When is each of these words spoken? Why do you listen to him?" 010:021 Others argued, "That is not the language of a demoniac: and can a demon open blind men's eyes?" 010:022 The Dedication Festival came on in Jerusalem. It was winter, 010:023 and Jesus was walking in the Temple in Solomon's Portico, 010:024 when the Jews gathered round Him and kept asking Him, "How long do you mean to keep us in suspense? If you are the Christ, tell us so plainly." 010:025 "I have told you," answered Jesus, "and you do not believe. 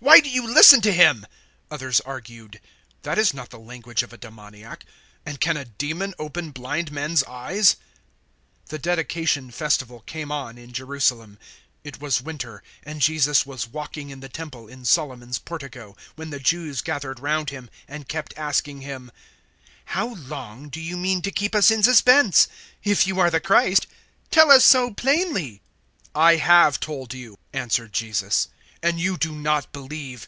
Why 0.00 0.20
do 0.20 0.28
you 0.28 0.46
listen 0.46 0.82
to 0.82 0.92
him?" 0.92 1.20
010:021 1.70 1.74
Others 1.76 2.00
argued, 2.00 2.60
"That 3.04 3.16
is 3.18 3.32
not 3.32 3.48
the 3.48 3.58
language 3.58 4.02
of 4.02 4.12
a 4.12 4.18
demoniac: 4.18 4.84
and 5.24 5.40
can 5.40 5.56
a 5.56 5.64
demon 5.64 6.12
open 6.18 6.50
blind 6.50 6.92
men's 6.92 7.24
eyes?" 7.24 7.76
010:022 8.66 8.68
The 8.68 8.78
Dedication 8.80 9.50
Festival 9.50 10.00
came 10.00 10.30
on 10.30 10.58
in 10.58 10.74
Jerusalem. 10.74 11.38
It 11.84 12.00
was 12.02 12.20
winter, 12.20 12.62
010:023 12.86 12.90
and 12.92 13.00
Jesus 13.00 13.46
was 13.46 13.66
walking 13.66 14.10
in 14.10 14.20
the 14.20 14.28
Temple 14.28 14.68
in 14.68 14.84
Solomon's 14.84 15.38
Portico, 15.38 15.92
010:024 16.16 16.16
when 16.16 16.28
the 16.30 16.40
Jews 16.40 16.82
gathered 16.82 17.18
round 17.20 17.48
Him 17.48 17.70
and 17.88 18.06
kept 18.06 18.34
asking 18.36 18.82
Him, 18.82 19.10
"How 19.86 20.08
long 20.16 20.68
do 20.68 20.82
you 20.82 20.98
mean 20.98 21.22
to 21.22 21.30
keep 21.30 21.54
us 21.54 21.70
in 21.70 21.82
suspense? 21.82 22.46
If 22.82 23.06
you 23.06 23.18
are 23.20 23.30
the 23.30 23.40
Christ, 23.40 23.86
tell 24.30 24.50
us 24.52 24.66
so 24.66 24.92
plainly." 24.92 25.62
010:025 26.14 26.22
"I 26.22 26.36
have 26.36 26.78
told 26.80 27.14
you," 27.14 27.38
answered 27.54 27.94
Jesus, 27.94 28.48
"and 28.82 29.00
you 29.00 29.16
do 29.16 29.32
not 29.32 29.72
believe. 29.72 30.22